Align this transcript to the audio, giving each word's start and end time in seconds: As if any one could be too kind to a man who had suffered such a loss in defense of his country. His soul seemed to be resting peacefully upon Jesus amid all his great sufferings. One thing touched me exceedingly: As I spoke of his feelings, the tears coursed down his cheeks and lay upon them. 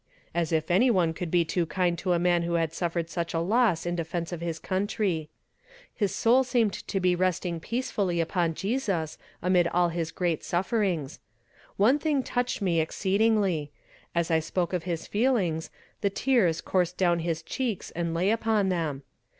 As 0.33 0.51
if 0.51 0.71
any 0.71 0.89
one 0.89 1.13
could 1.13 1.29
be 1.29 1.45
too 1.45 1.67
kind 1.67 1.95
to 1.99 2.13
a 2.13 2.17
man 2.17 2.41
who 2.41 2.53
had 2.55 2.73
suffered 2.73 3.07
such 3.07 3.35
a 3.35 3.39
loss 3.39 3.85
in 3.85 3.95
defense 3.95 4.31
of 4.31 4.41
his 4.41 4.57
country. 4.57 5.29
His 5.93 6.11
soul 6.11 6.43
seemed 6.43 6.73
to 6.73 6.99
be 6.99 7.15
resting 7.15 7.59
peacefully 7.59 8.19
upon 8.19 8.55
Jesus 8.55 9.19
amid 9.43 9.67
all 9.67 9.89
his 9.89 10.09
great 10.09 10.43
sufferings. 10.43 11.19
One 11.77 11.99
thing 11.99 12.23
touched 12.23 12.63
me 12.63 12.81
exceedingly: 12.81 13.69
As 14.15 14.31
I 14.31 14.39
spoke 14.39 14.73
of 14.73 14.85
his 14.85 15.05
feelings, 15.05 15.69
the 16.01 16.09
tears 16.09 16.61
coursed 16.61 16.97
down 16.97 17.19
his 17.19 17.43
cheeks 17.43 17.91
and 17.91 18.11
lay 18.15 18.31
upon 18.31 18.69
them. 18.69 19.03